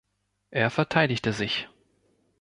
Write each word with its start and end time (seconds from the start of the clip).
Er 0.49 0.71
verteidigte 0.71 1.31
sich. 1.31 1.67